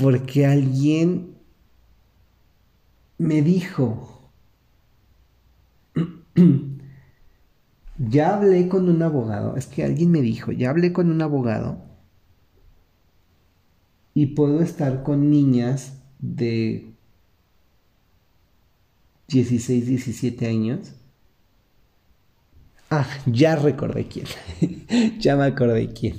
Porque 0.00 0.46
alguien 0.46 1.34
me 3.18 3.42
dijo, 3.42 4.30
ya 7.98 8.36
hablé 8.36 8.68
con 8.68 8.88
un 8.88 9.02
abogado, 9.02 9.56
es 9.56 9.66
que 9.66 9.82
alguien 9.82 10.12
me 10.12 10.22
dijo, 10.22 10.52
ya 10.52 10.70
hablé 10.70 10.92
con 10.92 11.10
un 11.10 11.20
abogado 11.20 11.78
y 14.14 14.26
puedo 14.26 14.60
estar 14.60 15.02
con 15.02 15.28
niñas 15.28 16.00
de 16.20 16.94
16, 19.26 19.88
17 19.88 20.46
años 20.46 20.94
Ah, 22.96 23.08
ya 23.26 23.56
recordé 23.56 24.06
quién. 24.06 24.26
ya 25.18 25.34
me 25.34 25.46
acordé 25.46 25.92
quién. 25.92 26.14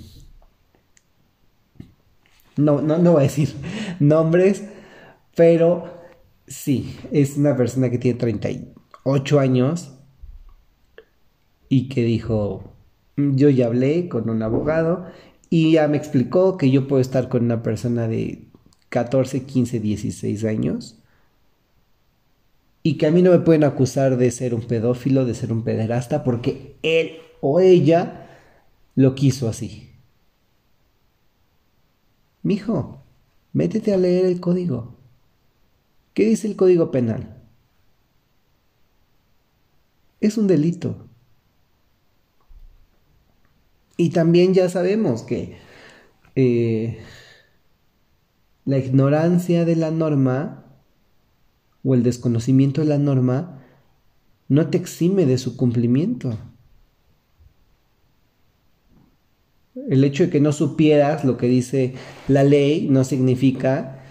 No, 2.58 2.82
no, 2.82 2.98
no 2.98 3.14
voy 3.14 3.22
a 3.22 3.24
decir 3.24 3.54
nombres, 4.02 4.66
pero 5.38 5.86
sí, 6.48 6.98
es 7.14 7.38
una 7.38 7.56
persona 7.56 7.90
que 7.90 7.98
tiene 7.98 8.20
38 8.20 9.40
años 9.40 9.94
y 11.70 11.88
que 11.88 12.04
dijo, 12.04 12.74
yo 13.16 13.50
ya 13.50 13.68
hablé 13.68 14.10
con 14.10 14.30
un 14.30 14.44
abogado 14.44 15.06
y 15.50 15.72
ya 15.72 15.88
me 15.88 15.96
explicó 15.96 16.58
que 16.58 16.72
yo 16.72 16.90
puedo 16.90 17.02
estar 17.02 17.30
con 17.30 17.46
una 17.46 17.64
persona 17.64 18.10
de 18.10 18.50
14, 18.90 19.46
15, 19.46 19.80
16 19.80 20.44
años 20.44 21.02
y 22.88 23.00
que 23.00 23.08
a 23.08 23.12
mí 23.12 23.24
no 23.24 23.32
me 23.32 23.40
pueden 23.40 23.64
acusar 23.64 24.16
de 24.16 24.30
ser 24.30 24.54
un 24.54 24.62
pedófilo, 24.62 25.26
de 25.26 25.34
ser 25.34 25.52
un 25.52 25.64
pederasta, 25.64 26.24
porque 26.24 26.76
él 26.84 27.14
o 27.42 27.60
ella 27.60 28.28
lo 28.94 29.16
quiso 29.16 29.50
así. 29.50 29.90
Mijo, 32.44 33.04
métete 33.54 33.92
a 33.92 33.98
leer 33.98 34.28
el 34.28 34.40
código. 34.40 35.00
¿Qué 36.14 36.26
dice 36.26 36.48
el 36.48 36.56
código 36.56 36.92
penal? 36.92 37.42
Es 40.22 40.38
un 40.38 40.46
delito. 40.46 41.08
Y 43.98 44.12
también 44.12 44.54
ya 44.54 44.70
sabemos 44.70 45.24
que 45.24 45.58
eh, 46.36 47.00
la 48.64 48.78
ignorancia 48.78 49.66
de 49.66 49.76
la 49.76 49.90
norma 49.90 50.65
o 51.86 51.94
el 51.94 52.04
desconocimiento 52.04 52.82
de 52.82 52.88
la 52.88 52.98
norma 52.98 53.62
no 54.48 54.68
te 54.68 54.78
exime 54.78 55.26
de 55.26 55.38
su 55.38 55.56
cumplimiento. 55.56 56.38
El 59.90 60.04
hecho 60.04 60.24
de 60.24 60.30
que 60.32 60.40
no 60.40 60.52
supieras 60.52 61.24
lo 61.24 61.38
que 61.38 61.48
dice 61.48 61.94
la 62.28 62.44
ley 62.44 62.88
no 62.90 63.04
significa 63.04 64.04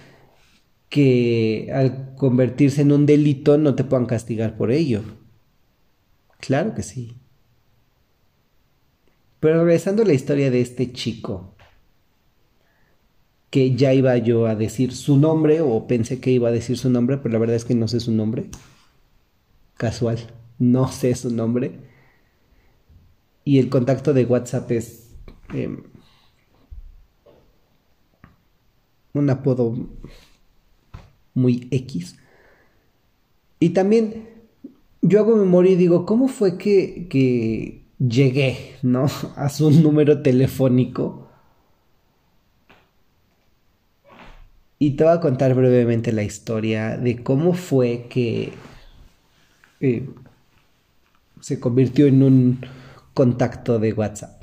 que 0.88 1.70
al 1.74 2.14
convertirse 2.14 2.82
en 2.82 2.92
un 2.92 3.06
delito 3.06 3.58
no 3.58 3.74
te 3.74 3.82
puedan 3.82 4.06
castigar 4.06 4.56
por 4.56 4.70
ello. 4.70 5.02
Claro 6.38 6.74
que 6.74 6.82
sí. 6.82 7.16
Pero 9.40 9.64
regresando 9.64 10.02
a 10.02 10.06
la 10.06 10.12
historia 10.12 10.50
de 10.50 10.60
este 10.60 10.92
chico, 10.92 11.53
que 13.54 13.76
ya 13.76 13.94
iba 13.94 14.16
yo 14.16 14.48
a 14.48 14.56
decir 14.56 14.92
su 14.92 15.16
nombre 15.16 15.60
o 15.60 15.86
pensé 15.86 16.18
que 16.18 16.32
iba 16.32 16.48
a 16.48 16.50
decir 16.50 16.76
su 16.76 16.90
nombre, 16.90 17.18
pero 17.18 17.34
la 17.34 17.38
verdad 17.38 17.54
es 17.54 17.64
que 17.64 17.76
no 17.76 17.86
sé 17.86 18.00
su 18.00 18.10
nombre. 18.10 18.46
Casual, 19.76 20.18
no 20.58 20.88
sé 20.90 21.14
su 21.14 21.30
nombre. 21.30 21.78
Y 23.44 23.60
el 23.60 23.68
contacto 23.68 24.12
de 24.12 24.24
WhatsApp 24.24 24.72
es 24.72 25.10
em, 25.52 25.84
un 29.12 29.30
apodo 29.30 29.76
muy 31.34 31.68
X. 31.70 32.16
Y 33.60 33.68
también 33.68 34.30
yo 35.00 35.20
hago 35.20 35.36
memoria 35.36 35.74
y 35.74 35.76
digo, 35.76 36.06
¿cómo 36.06 36.26
fue 36.26 36.58
que, 36.58 37.06
que 37.08 37.84
llegué, 38.00 38.74
¿no? 38.82 39.06
A 39.36 39.48
su 39.48 39.70
número 39.70 40.22
telefónico 40.22 41.23
Y 44.84 44.90
te 44.90 45.04
voy 45.04 45.14
a 45.14 45.20
contar 45.20 45.54
brevemente 45.54 46.12
la 46.12 46.24
historia 46.24 46.98
de 46.98 47.22
cómo 47.22 47.54
fue 47.54 48.04
que 48.10 48.52
eh, 49.80 50.06
se 51.40 51.58
convirtió 51.58 52.06
en 52.06 52.22
un 52.22 52.60
contacto 53.14 53.78
de 53.78 53.94
WhatsApp. 53.94 54.42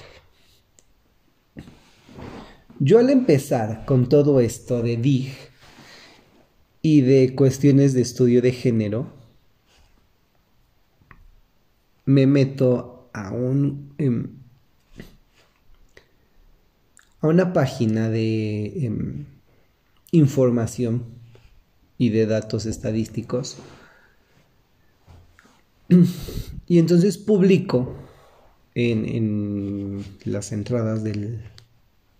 Yo 2.79 2.97
al 2.97 3.11
empezar 3.11 3.85
con 3.85 4.09
todo 4.09 4.39
esto 4.39 4.81
de 4.81 4.97
DIG 4.97 5.31
y 6.81 7.01
de 7.01 7.35
cuestiones 7.35 7.93
de 7.93 8.01
estudio 8.01 8.41
de 8.41 8.51
género, 8.51 9.13
me 12.05 12.25
meto 12.25 13.11
a 13.13 13.29
un 13.29 13.93
em, 13.99 14.27
a 17.19 17.27
una 17.27 17.53
página 17.53 18.09
de 18.09 18.87
em, 18.87 19.25
información 20.11 21.05
y 21.97 22.09
de 22.09 22.25
datos 22.25 22.65
estadísticos. 22.65 23.57
Y 26.67 26.79
entonces 26.79 27.17
publico 27.17 27.95
en, 28.75 30.03
las 30.23 30.51
entradas 30.51 31.03
del 31.03 31.41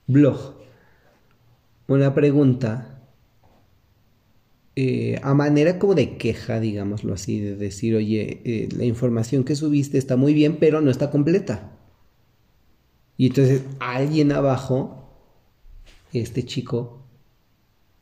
blog 0.08 0.56
una 1.88 2.14
pregunta 2.14 3.02
eh, 4.76 5.20
a 5.24 5.34
manera 5.34 5.78
como 5.78 5.96
de 5.96 6.18
queja, 6.18 6.60
digámoslo 6.60 7.14
así, 7.14 7.40
de 7.40 7.56
decir, 7.56 7.96
oye, 7.96 8.42
eh, 8.46 8.70
la 8.76 8.86
información 8.86 9.44
que 9.44 9.56
subiste 9.56 9.98
está 9.98 10.16
muy 10.16 10.34
bien, 10.34 10.58
pero 10.60 10.80
no 10.80 10.90
está 10.90 11.12
completa. 11.12 11.78
Y 13.18 13.28
entonces 13.28 13.64
alguien 13.80 14.32
abajo, 14.32 15.14
este 16.14 16.46
chico, 16.46 17.01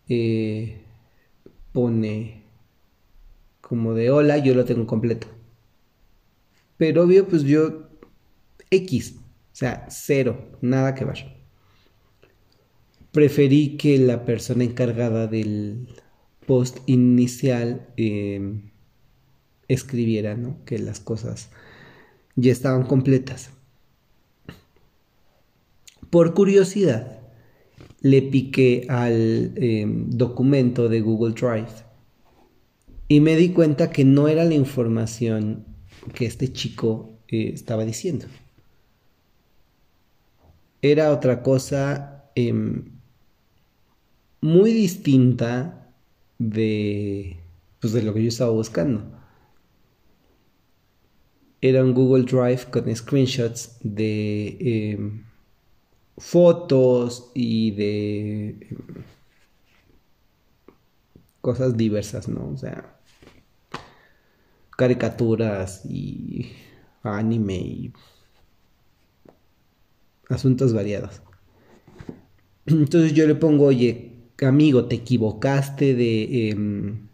eh, 0.10 0.82
pone 1.72 2.44
como 3.62 3.94
de 3.94 4.10
hola, 4.10 4.38
yo 4.40 4.56
lo 4.56 4.66
tengo 4.66 4.88
completo. 4.88 5.28
Pero 6.78 7.04
obvio, 7.04 7.28
pues 7.28 7.44
yo 7.44 7.90
X, 8.72 9.16
o 9.18 9.56
sea, 9.56 9.86
cero, 9.90 10.58
nada 10.62 10.96
que 10.96 11.06
ver. 11.06 11.38
Preferí 13.12 13.78
que 13.78 13.98
la 14.00 14.26
persona 14.26 14.64
encargada 14.64 15.28
del 15.28 15.88
post 16.48 16.78
inicial 16.88 17.88
em, 17.98 18.72
escribiera, 19.68 20.36
¿no? 20.36 20.64
Que 20.66 20.80
las 20.80 21.00
cosas 21.00 21.50
ya 22.36 22.52
estaban 22.52 22.84
completas. 22.84 23.52
Por 26.10 26.34
curiosidad, 26.34 27.19
le 28.02 28.22
piqué 28.22 28.86
al 28.90 29.54
em, 29.56 30.10
documento 30.10 30.88
de 30.90 31.02
Google 31.02 31.34
Drive 31.34 31.84
y 33.08 33.20
me 33.20 33.36
di 33.36 33.50
cuenta 33.50 33.90
que 33.90 34.06
no 34.06 34.28
era 34.28 34.46
la 34.46 34.54
información 34.54 35.66
que 36.14 36.26
este 36.26 36.54
chico 36.54 37.20
eh, 37.28 37.52
estaba 37.54 37.84
diciendo. 37.84 38.28
Era 40.82 41.12
otra 41.12 41.42
cosa 41.42 42.32
em, 42.36 42.86
muy 44.42 44.72
distinta 44.72 45.92
de, 46.38 47.38
pues, 47.82 47.94
de 47.94 48.04
lo 48.04 48.14
que 48.14 48.24
yo 48.24 48.30
estaba 48.30 48.52
buscando. 48.52 49.04
Era 51.62 51.84
un 51.84 51.94
Google 51.94 52.24
Drive 52.24 52.68
con 52.72 52.96
screenshots 52.96 53.78
de 53.84 54.94
em, 54.94 55.24
fotos 56.20 57.32
y 57.34 57.72
de 57.72 58.68
cosas 61.42 61.78
diversas, 61.78 62.28
¿no? 62.28 62.50
O 62.50 62.58
sea, 62.58 63.00
caricaturas 64.78 65.86
y 65.86 66.52
anime 67.04 67.56
y 67.58 67.94
asuntos 70.30 70.74
variados. 70.74 71.22
Entonces 72.66 73.14
yo 73.14 73.26
le 73.26 73.36
pongo, 73.36 73.66
oye, 73.66 74.14
amigo, 74.42 74.86
te 74.86 74.96
equivocaste 74.96 75.96
de... 75.96 76.50
Em, 76.50 77.10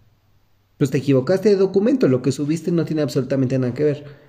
pues 0.78 0.91
te 0.91 0.98
equivocaste 0.98 1.50
de 1.50 1.56
documento, 1.56 2.10
lo 2.10 2.22
que 2.22 2.34
subiste 2.34 2.72
no 2.72 2.84
tiene 2.84 3.02
absolutamente 3.02 3.58
nada 3.58 3.74
que 3.74 3.84
ver. 3.84 4.25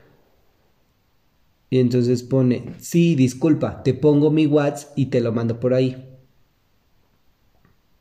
Y 1.68 1.78
entonces 1.78 2.22
pone, 2.22 2.74
sí, 2.78 3.14
disculpa, 3.14 3.82
te 3.82 3.92
pongo 3.94 4.30
mi 4.30 4.46
WhatsApp 4.46 4.92
y 4.96 5.06
te 5.06 5.20
lo 5.20 5.32
mando 5.32 5.58
por 5.58 5.74
ahí. 5.74 6.04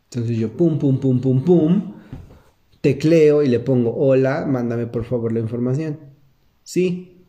Entonces 0.10 0.38
yo 0.38 0.52
pum, 0.56 0.78
pum, 0.78 1.00
pum, 1.00 1.20
pum, 1.20 1.44
pum, 1.44 1.94
tecleo 2.82 3.44
y 3.44 3.48
le 3.48 3.60
pongo, 3.60 3.96
hola, 3.96 4.46
mándame 4.46 4.86
por 4.88 5.04
favor 5.04 5.32
la 5.34 5.40
información. 5.40 6.00
Sí, 6.64 7.26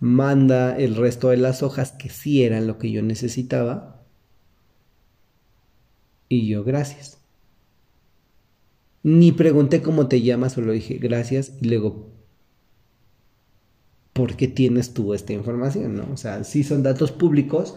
manda 0.00 0.76
el 0.76 0.96
resto 0.96 1.28
de 1.28 1.36
las 1.36 1.62
hojas 1.62 1.92
que 1.92 2.08
sí 2.08 2.42
eran 2.42 2.66
lo 2.66 2.78
que 2.78 2.90
yo 2.90 3.02
necesitaba. 3.02 4.02
Y 6.28 6.46
yo, 6.48 6.64
gracias. 6.64 7.18
Ni 9.02 9.32
pregunté 9.32 9.80
cómo 9.80 10.08
te 10.08 10.22
llamas, 10.22 10.54
solo 10.54 10.72
dije 10.72 10.98
gracias 10.98 11.52
y 11.60 11.68
luego 11.68 12.17
¿por 14.18 14.34
qué 14.34 14.48
tienes 14.48 14.94
tú 14.94 15.14
esta 15.14 15.32
información? 15.32 15.94
¿no? 15.96 16.08
O 16.12 16.16
sea, 16.16 16.42
sí 16.42 16.64
son 16.64 16.82
datos 16.82 17.12
públicos, 17.12 17.76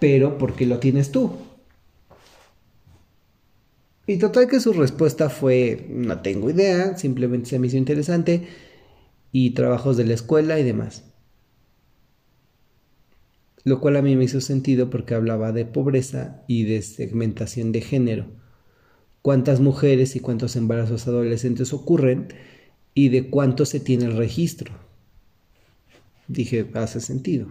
pero 0.00 0.38
¿por 0.38 0.54
qué 0.54 0.64
lo 0.64 0.78
tienes 0.78 1.12
tú? 1.12 1.30
Y 4.06 4.16
total 4.16 4.48
que 4.48 4.60
su 4.60 4.72
respuesta 4.72 5.28
fue, 5.28 5.88
no 5.90 6.22
tengo 6.22 6.48
idea, 6.48 6.96
simplemente 6.96 7.50
se 7.50 7.58
me 7.58 7.66
hizo 7.66 7.76
interesante 7.76 8.48
y 9.30 9.50
trabajos 9.50 9.98
de 9.98 10.06
la 10.06 10.14
escuela 10.14 10.58
y 10.58 10.64
demás. 10.64 11.04
Lo 13.62 13.78
cual 13.80 13.96
a 13.96 14.02
mí 14.02 14.16
me 14.16 14.24
hizo 14.24 14.40
sentido 14.40 14.88
porque 14.88 15.14
hablaba 15.14 15.52
de 15.52 15.66
pobreza 15.66 16.44
y 16.48 16.64
de 16.64 16.80
segmentación 16.80 17.72
de 17.72 17.82
género. 17.82 18.26
Cuántas 19.20 19.60
mujeres 19.60 20.16
y 20.16 20.20
cuántos 20.20 20.56
embarazos 20.56 21.06
adolescentes 21.06 21.74
ocurren 21.74 22.28
y 22.94 23.10
de 23.10 23.28
cuánto 23.28 23.66
se 23.66 23.80
tiene 23.80 24.06
el 24.06 24.16
registro 24.16 24.83
dije, 26.28 26.70
hace 26.74 27.00
sentido. 27.00 27.48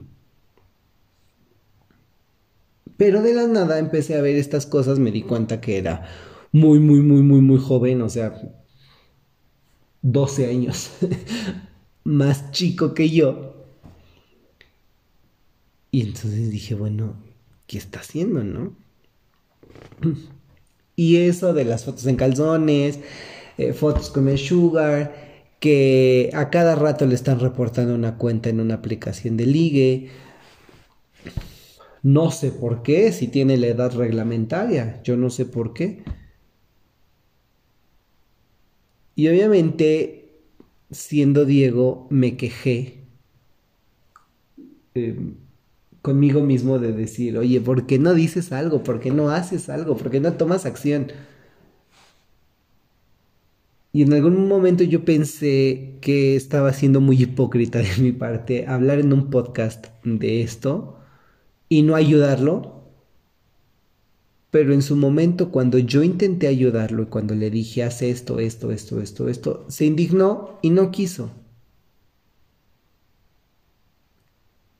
Pero 2.97 3.21
de 3.21 3.33
la 3.33 3.47
nada 3.47 3.79
empecé 3.79 4.15
a 4.15 4.21
ver 4.21 4.35
estas 4.35 4.65
cosas, 4.65 4.99
me 4.99 5.11
di 5.11 5.23
cuenta 5.23 5.59
que 5.59 5.77
era 5.77 6.07
muy, 6.51 6.79
muy, 6.79 7.01
muy, 7.01 7.23
muy, 7.23 7.41
muy 7.41 7.59
joven, 7.59 8.01
o 8.01 8.09
sea, 8.09 8.39
12 10.01 10.47
años 10.47 10.91
más 12.03 12.51
chico 12.51 12.93
que 12.93 13.09
yo. 13.09 13.53
Y 15.91 16.01
entonces 16.01 16.51
dije, 16.51 16.75
bueno, 16.75 17.15
¿qué 17.67 17.77
está 17.77 17.99
haciendo, 17.99 18.43
no? 18.43 18.75
Y 20.95 21.15
eso 21.15 21.55
de 21.55 21.65
las 21.65 21.85
fotos 21.85 22.05
en 22.05 22.17
calzones, 22.17 22.99
eh, 23.57 23.73
fotos 23.73 24.11
con 24.11 24.27
el 24.27 24.37
sugar, 24.37 25.32
que 25.63 26.29
a 26.33 26.49
cada 26.49 26.75
rato 26.75 27.05
le 27.05 27.15
están 27.15 27.39
reportando 27.39 27.95
una 27.95 28.17
cuenta 28.17 28.49
en 28.49 28.59
una 28.59 28.73
aplicación 28.73 29.37
de 29.37 29.45
ligue. 29.45 30.09
No 32.01 32.31
sé 32.31 32.51
por 32.51 32.83
qué, 32.83 33.13
si 33.13 33.29
tiene 33.29 33.55
la 33.55 33.67
edad 33.67 33.95
reglamentaria, 33.95 35.01
yo 35.03 35.15
no 35.15 35.29
sé 35.29 35.45
por 35.45 35.73
qué. 35.73 36.03
Y 39.15 39.29
obviamente, 39.29 40.33
siendo 40.91 41.45
Diego, 41.45 42.07
me 42.09 42.35
quejé 42.35 43.05
em, 44.95 45.35
conmigo 46.01 46.41
mismo 46.41 46.77
de 46.77 46.91
decir, 46.91 47.37
oye, 47.37 47.61
¿por 47.61 47.85
qué 47.85 47.99
no 47.99 48.13
dices 48.13 48.51
algo? 48.51 48.83
¿Por 48.83 48.99
qué 48.99 49.11
no 49.11 49.29
haces 49.29 49.69
algo? 49.69 49.95
¿Por 49.95 50.11
qué 50.11 50.19
no 50.19 50.33
tomas 50.33 50.65
acción? 50.65 51.07
Y 53.95 54.01
en 54.01 54.11
algún 54.11 54.47
momento 54.47 54.83
yo 54.83 55.05
pensé 55.05 55.99
que 56.01 56.35
estaba 56.35 56.73
siendo 56.73 56.99
muy 56.99 57.21
hipócrita 57.21 57.77
de 57.77 57.95
mi 57.99 58.11
parte 58.11 58.65
hablar 58.65 58.99
en 58.99 59.13
un 59.13 59.29
podcast 59.29 59.85
de 60.03 60.41
esto 60.41 60.97
y 61.69 61.83
no 61.83 61.93
ayudarlo. 61.93 62.89
Pero 64.49 64.73
en 64.73 64.81
su 64.81 64.95
momento, 64.95 65.51
cuando 65.51 65.77
yo 65.77 66.01
intenté 66.01 66.47
ayudarlo 66.47 67.03
y 67.03 67.05
cuando 67.05 67.35
le 67.35 67.51
dije, 67.51 67.83
haz 67.83 68.01
esto, 68.01 68.39
esto, 68.39 68.71
esto, 68.71 68.99
esto, 68.99 69.29
esto, 69.29 69.65
se 69.67 69.85
indignó 69.85 70.57
y 70.63 70.71
no 70.71 70.89
quiso. 70.89 71.31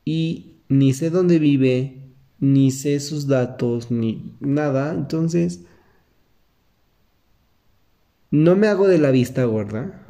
Y 0.04 0.56
ni 0.68 0.92
sé 0.92 1.10
dónde 1.10 1.38
vive, 1.38 2.02
ni 2.40 2.72
sé 2.72 2.98
sus 2.98 3.28
datos, 3.28 3.92
ni 3.92 4.32
nada. 4.40 4.92
Entonces 4.92 5.60
no 8.34 8.56
me 8.56 8.66
hago 8.66 8.88
de 8.88 8.98
la 8.98 9.12
vista 9.12 9.44
gorda. 9.44 10.04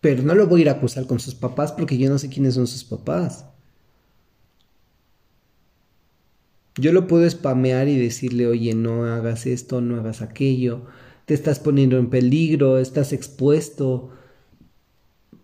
Pero 0.00 0.24
no 0.24 0.34
lo 0.34 0.48
voy 0.48 0.60
a 0.60 0.62
ir 0.62 0.68
a 0.68 0.72
acusar 0.72 1.06
con 1.06 1.20
sus 1.20 1.36
papás 1.36 1.70
porque 1.70 1.96
yo 1.96 2.10
no 2.10 2.18
sé 2.18 2.28
quiénes 2.28 2.54
son 2.54 2.66
sus 2.66 2.82
papás. 2.82 3.46
Yo 6.74 6.92
lo 6.92 7.06
puedo 7.06 7.28
spamear 7.30 7.86
y 7.86 7.96
decirle, 7.96 8.48
oye, 8.48 8.74
no 8.74 9.04
hagas 9.04 9.46
esto, 9.46 9.80
no 9.80 9.96
hagas 9.98 10.22
aquello, 10.22 10.86
te 11.24 11.34
estás 11.34 11.60
poniendo 11.60 11.98
en 11.98 12.10
peligro, 12.10 12.78
estás 12.78 13.12
expuesto, 13.12 14.10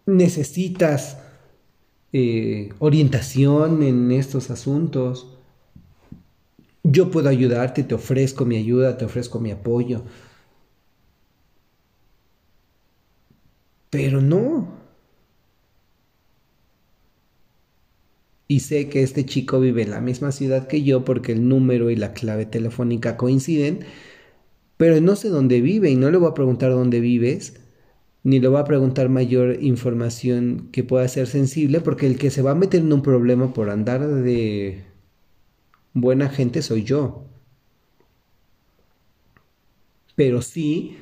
necesitas 0.07 1.19
eh, 2.13 2.71
orientación 2.81 3.85
en 3.85 4.11
estos 4.11 4.51
asuntos 4.51 5.34
yo 6.95 7.11
puedo 7.11 7.29
ayudarte, 7.29 7.83
te 7.85 7.95
ofrezco 7.95 8.45
mi 8.47 8.57
ayuda, 8.57 8.97
te 8.97 9.05
ofrezco 9.05 9.41
mi 9.41 9.51
apoyo. 9.51 10.05
Pero 13.91 14.21
no. 14.21 14.69
Y 18.49 18.61
sé 18.61 18.89
que 18.89 19.03
este 19.03 19.25
chico 19.27 19.61
vive 19.61 19.83
en 19.83 19.91
la 19.91 20.01
misma 20.01 20.33
ciudad 20.33 20.67
que 20.69 20.83
yo 20.83 21.05
porque 21.05 21.33
el 21.33 21.49
número 21.49 21.91
y 21.91 21.97
la 21.97 22.13
clave 22.13 22.47
telefónica 22.47 23.17
coinciden, 23.17 23.81
pero 24.77 25.01
no 25.01 25.17
sé 25.17 25.29
dónde 25.29 25.61
vive 25.61 25.91
y 25.91 25.97
no 25.97 26.11
le 26.11 26.19
voy 26.19 26.31
a 26.31 26.35
preguntar 26.35 26.73
dónde 26.73 27.01
vives, 27.01 27.55
ni 28.25 28.41
le 28.41 28.49
voy 28.49 28.61
a 28.61 28.65
preguntar 28.65 29.09
mayor 29.11 29.63
información 29.63 30.71
que 30.73 30.85
pueda 30.85 31.09
ser 31.09 31.27
sensible, 31.29 31.81
porque 31.81 32.07
el 32.07 32.19
que 32.19 32.31
se 32.31 32.43
va 32.43 32.53
a 32.53 32.55
meter 32.57 32.81
en 32.83 32.93
un 32.93 33.03
problema 33.03 33.53
por 33.55 33.71
andar 33.71 34.07
de 34.07 34.85
buena 35.95 36.29
gente 36.29 36.61
soy 36.61 36.85
yo. 36.85 37.25
Pero 40.17 40.43
sí, 40.43 40.99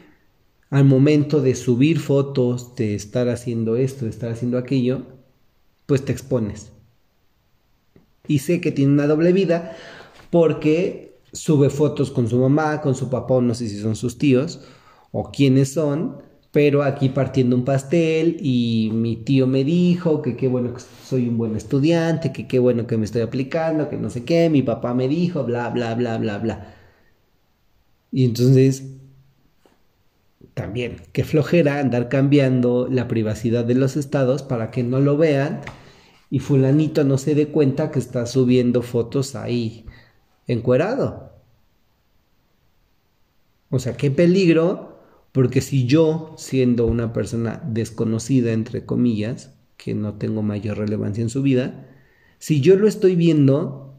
al 0.71 0.85
momento 0.85 1.41
de 1.41 1.55
subir 1.55 1.99
fotos, 1.99 2.77
de 2.77 2.95
estar 2.95 3.29
haciendo 3.29 3.77
esto, 3.77 4.05
de 4.05 4.11
estar 4.11 4.31
haciendo 4.31 4.59
aquello, 4.59 5.03
pues 5.87 6.05
te 6.05 6.13
expones. 6.13 6.73
Y 8.27 8.39
sé 8.39 8.61
que 8.61 8.73
tiene 8.73 8.93
una 8.93 9.07
doble 9.07 9.33
vida 9.33 9.77
porque 10.31 11.19
sube 11.33 11.71
fotos 11.71 12.11
con 12.11 12.29
su 12.29 12.39
mamá, 12.39 12.81
con 12.81 12.95
su 12.95 13.11
papá, 13.11 13.41
no 13.41 13.55
sé 13.55 13.69
si 13.69 13.81
son 13.81 13.97
sus 13.97 14.17
tíos 14.17 14.61
o 15.11 15.31
quiénes 15.31 15.73
son, 15.73 16.23
pero 16.53 16.83
aquí 16.83 17.09
partiendo 17.09 17.57
un 17.57 17.65
pastel 17.65 18.37
y 18.41 18.91
mi 18.93 19.17
tío 19.17 19.47
me 19.47 19.65
dijo 19.65 20.21
que 20.21 20.37
qué 20.37 20.49
bueno 20.49 20.75
que 20.75 20.83
soy 21.05 21.27
un 21.29 21.39
buen 21.39 21.57
estudiante, 21.57 22.31
que 22.33 22.47
qué 22.47 22.59
bueno 22.59 22.87
que 22.87 22.99
me 22.99 23.07
estoy 23.07 23.23
aplicando, 23.23 23.89
que 23.89 23.97
no 23.97 24.11
sé 24.11 24.25
qué, 24.25 24.51
mi 24.51 24.63
papá 24.63 24.93
me 24.93 25.09
dijo, 25.09 25.45
bla, 25.45 25.71
bla, 25.71 25.95
bla, 25.95 26.19
bla, 26.19 26.39
bla. 26.39 26.75
Y 28.13 28.27
entonces, 28.27 28.85
también, 30.53 31.01
qué 31.13 31.25
flojera 31.25 31.79
andar 31.79 32.11
cambiando 32.11 32.87
la 32.91 33.09
privacidad 33.09 33.65
de 33.65 33.75
los 33.75 33.97
estados 33.97 34.43
para 34.43 34.71
que 34.71 34.83
no 34.83 35.01
lo 35.01 35.17
vean 35.17 35.61
y 36.31 36.41
fulanito 36.41 37.05
no 37.05 37.17
se 37.17 37.35
dé 37.35 37.49
cuenta 37.49 37.91
que 37.91 37.99
está 37.99 38.27
subiendo 38.27 38.83
fotos 38.83 39.35
ahí 39.35 39.87
encuerado. 40.47 41.33
O 43.71 43.79
sea, 43.79 43.97
qué 43.97 44.11
peligro 44.11 44.92
porque 45.33 45.63
si 45.63 45.87
yo, 45.87 46.35
siendo 46.37 46.87
una 46.87 47.15
persona 47.15 47.63
desconocida, 47.67 48.53
entre 48.53 48.85
comillas, 48.85 49.55
que 49.79 49.95
no 49.95 50.15
tengo 50.15 50.43
mayor 50.43 50.79
relevancia 50.79 51.23
en 51.23 51.31
su 51.31 51.43
vida, 51.43 51.89
si 52.39 52.61
yo 52.61 52.77
lo 52.77 52.87
estoy 52.87 53.17
viendo, 53.17 53.97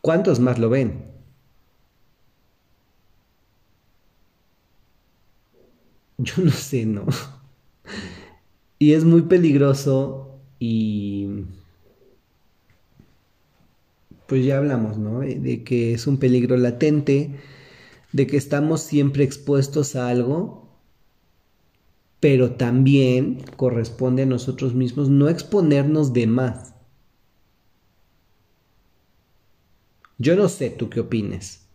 ¿cuántos 0.00 0.40
más 0.40 0.58
lo 0.58 0.70
ven? 0.70 1.04
Yo 6.18 6.42
no 6.42 6.50
sé, 6.50 6.86
¿no? 6.86 7.06
Y 8.78 8.92
es 8.92 9.04
muy 9.04 9.22
peligroso 9.22 10.38
y... 10.58 11.44
Pues 14.26 14.44
ya 14.44 14.58
hablamos, 14.58 14.98
¿no? 14.98 15.20
De 15.20 15.64
que 15.64 15.94
es 15.94 16.06
un 16.06 16.18
peligro 16.18 16.58
latente 16.58 17.36
de 18.16 18.26
que 18.26 18.38
estamos 18.38 18.80
siempre 18.80 19.24
expuestos 19.24 19.94
a 19.94 20.08
algo, 20.08 20.70
pero 22.18 22.52
también 22.52 23.42
corresponde 23.58 24.22
a 24.22 24.26
nosotros 24.26 24.72
mismos 24.72 25.10
no 25.10 25.28
exponernos 25.28 26.14
de 26.14 26.26
más. 26.26 26.74
Yo 30.16 30.34
no 30.34 30.48
sé 30.48 30.70
tú 30.70 30.88
qué 30.88 31.00
opines. 31.00 31.66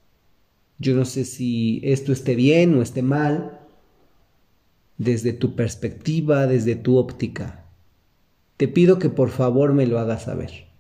Yo 0.80 0.96
no 0.96 1.06
sé 1.06 1.26
si 1.26 1.80
esto 1.84 2.12
esté 2.12 2.34
bien 2.34 2.74
o 2.74 2.82
esté 2.82 3.04
mal 3.04 3.60
desde 4.98 5.34
tu 5.34 5.56
perspectiva, 5.56 6.48
desde 6.48 6.76
tu 6.76 6.98
óptica. 6.98 7.68
Te 8.58 8.68
pido 8.68 8.98
que 8.98 9.10
por 9.10 9.30
favor 9.30 9.74
me 9.74 9.86
lo 9.86 10.00
hagas 10.00 10.24
saber. 10.24 10.71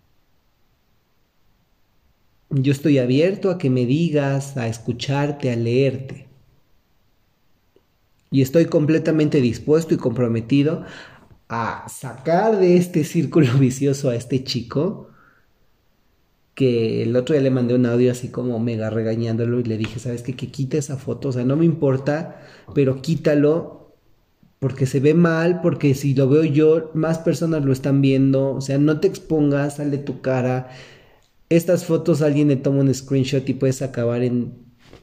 Yo 2.51 2.71
estoy 2.71 2.97
abierto 2.97 3.49
a 3.49 3.57
que 3.57 3.69
me 3.69 3.85
digas, 3.85 4.57
a 4.57 4.67
escucharte, 4.67 5.51
a 5.51 5.55
leerte. 5.55 6.27
Y 8.29 8.41
estoy 8.41 8.65
completamente 8.65 9.41
dispuesto 9.41 9.93
y 9.93 9.97
comprometido 9.97 10.85
a 11.49 11.85
sacar 11.89 12.59
de 12.59 12.77
este 12.77 13.03
círculo 13.03 13.47
vicioso 13.59 14.09
a 14.09 14.15
este 14.15 14.43
chico 14.43 15.09
que 16.53 17.03
el 17.03 17.15
otro 17.15 17.33
día 17.33 17.41
le 17.41 17.49
mandé 17.49 17.75
un 17.75 17.85
audio 17.85 18.11
así 18.11 18.29
como 18.29 18.59
mega 18.59 18.89
regañándolo 18.89 19.59
y 19.59 19.63
le 19.63 19.77
dije, 19.77 19.99
¿sabes 19.99 20.21
qué? 20.21 20.35
Que 20.35 20.51
quite 20.51 20.77
esa 20.77 20.97
foto, 20.97 21.29
o 21.29 21.31
sea, 21.31 21.45
no 21.45 21.55
me 21.55 21.65
importa, 21.65 22.41
pero 22.73 23.01
quítalo 23.01 23.95
porque 24.59 24.85
se 24.85 24.99
ve 24.99 25.13
mal, 25.13 25.61
porque 25.61 25.95
si 25.95 26.13
lo 26.13 26.29
veo 26.29 26.43
yo, 26.43 26.91
más 26.93 27.17
personas 27.19 27.65
lo 27.65 27.71
están 27.71 28.01
viendo, 28.01 28.51
o 28.51 28.61
sea, 28.61 28.77
no 28.77 28.99
te 28.99 29.07
expongas, 29.07 29.77
sal 29.77 29.89
de 29.89 29.97
tu 29.97 30.21
cara, 30.21 30.69
estas 31.51 31.83
fotos 31.83 32.21
alguien 32.21 32.47
le 32.47 32.55
toma 32.55 32.79
un 32.79 32.93
screenshot 32.93 33.47
y 33.49 33.53
puedes 33.53 33.81
acabar 33.81 34.23
en 34.23 34.53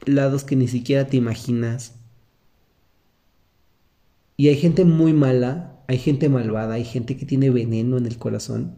lados 0.05 0.43
que 0.43 0.55
ni 0.55 0.67
siquiera 0.67 1.05
te 1.05 1.15
imaginas. 1.15 1.93
Y 4.35 4.47
hay 4.47 4.55
gente 4.55 4.83
muy 4.83 5.13
mala, 5.13 5.83
hay 5.87 5.99
gente 5.99 6.27
malvada, 6.27 6.73
hay 6.73 6.85
gente 6.85 7.17
que 7.17 7.27
tiene 7.27 7.51
veneno 7.51 7.99
en 7.99 8.07
el 8.07 8.17
corazón. 8.17 8.75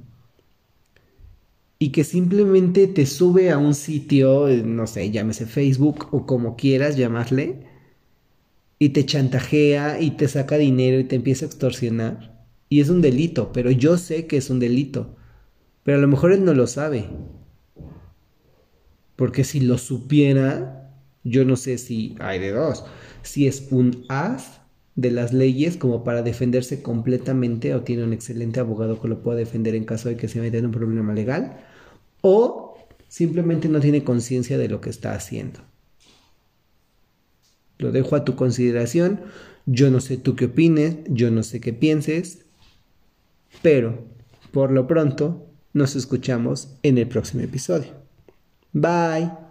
Y 1.80 1.94
que 1.94 2.04
simplemente 2.04 2.88
te 2.88 3.06
sube 3.06 3.52
a 3.52 3.58
un 3.58 3.74
sitio, 3.74 4.50
no 4.50 4.86
sé, 4.86 5.10
llámese 5.10 5.46
Facebook 5.46 6.10
o 6.12 6.26
como 6.26 6.58
quieras 6.58 6.98
llamarle, 6.98 7.66
y 8.80 8.90
te 8.90 9.06
chantajea 9.06 10.02
y 10.02 10.12
te 10.12 10.28
saca 10.28 10.58
dinero 10.58 11.00
y 11.00 11.06
te 11.06 11.16
empieza 11.16 11.46
a 11.46 11.48
extorsionar. 11.48 12.46
Y 12.68 12.82
es 12.82 12.90
un 12.90 13.02
delito, 13.02 13.54
pero 13.54 13.72
yo 13.72 13.98
sé 13.98 14.28
que 14.28 14.36
es 14.36 14.50
un 14.50 14.60
delito. 14.60 15.16
Pero 15.84 16.00
a 16.00 16.02
lo 16.02 16.08
mejor 16.10 16.34
él 16.34 16.44
no 16.44 16.54
lo 16.54 16.68
sabe. 16.68 17.06
Porque 19.22 19.44
si 19.44 19.60
lo 19.60 19.78
supiera, 19.78 20.90
yo 21.24 21.46
no 21.46 21.56
sé 21.56 21.78
si 21.78 22.16
hay 22.20 22.40
de 22.40 22.54
dos. 22.54 22.86
Si 23.22 23.46
es 23.46 23.68
un 23.70 24.04
as 24.10 24.62
de 24.96 25.12
las 25.12 25.32
leyes 25.32 25.78
como 25.78 26.04
para 26.04 26.24
defenderse 26.24 26.82
completamente 26.82 27.76
o 27.76 27.82
tiene 27.82 28.04
un 28.04 28.14
excelente 28.14 28.60
abogado 28.60 29.00
que 29.00 29.08
lo 29.08 29.22
pueda 29.22 29.38
defender 29.38 29.76
en 29.76 29.86
caso 29.86 30.10
de 30.10 30.18
que 30.18 30.28
se 30.28 30.42
meta 30.42 30.58
en 30.58 30.66
un 30.66 30.72
problema 30.72 31.14
legal. 31.14 31.60
O 32.22 32.74
simplemente 33.10 33.70
no 33.70 33.80
tiene 33.80 34.04
conciencia 34.04 34.58
de 34.58 34.70
lo 34.70 34.82
que 34.82 34.90
está 34.90 35.14
haciendo. 35.14 35.60
Lo 37.78 37.92
dejo 37.92 38.16
a 38.16 38.26
tu 38.26 38.36
consideración. 38.36 39.22
Yo 39.68 39.92
no 39.92 40.00
sé 40.00 40.18
tú 40.18 40.36
qué 40.36 40.46
opines, 40.46 40.98
yo 41.08 41.30
no 41.30 41.44
sé 41.44 41.62
qué 41.62 41.74
pienses, 41.74 42.40
pero 43.62 44.04
Por 44.52 44.72
lo 44.72 44.88
pronto, 44.88 45.46
nos 45.74 45.96
escuchamos 45.96 46.76
en 46.82 46.98
el 46.98 47.08
próximo 47.08 47.44
episodio. 47.44 48.01
Bye. 48.74 49.51